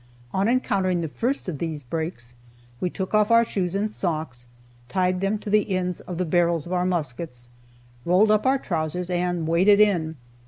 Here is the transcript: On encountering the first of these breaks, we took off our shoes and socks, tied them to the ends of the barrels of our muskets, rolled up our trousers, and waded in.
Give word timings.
On 0.33 0.47
encountering 0.47 1.01
the 1.01 1.07
first 1.07 1.47
of 1.47 1.59
these 1.59 1.83
breaks, 1.83 2.33
we 2.79 2.89
took 2.89 3.13
off 3.13 3.29
our 3.29 3.45
shoes 3.45 3.75
and 3.75 3.91
socks, 3.91 4.47
tied 4.89 5.21
them 5.21 5.37
to 5.37 5.47
the 5.51 5.69
ends 5.69 5.99
of 5.99 6.17
the 6.17 6.25
barrels 6.25 6.65
of 6.65 6.73
our 6.73 6.87
muskets, 6.87 7.49
rolled 8.03 8.31
up 8.31 8.47
our 8.47 8.57
trousers, 8.57 9.11
and 9.11 9.47
waded 9.47 9.79
in. 9.79 10.15